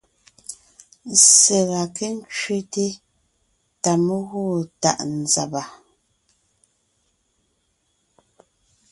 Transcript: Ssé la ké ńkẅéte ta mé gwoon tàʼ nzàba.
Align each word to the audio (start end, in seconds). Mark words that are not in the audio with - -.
Ssé 1.21 1.57
la 1.71 1.83
ké 1.95 2.07
ńkẅéte 2.17 2.85
ta 3.81 3.91
mé 4.05 4.15
gwoon 4.29 4.61
tàʼ 4.81 4.99
nzàba. 5.21 5.61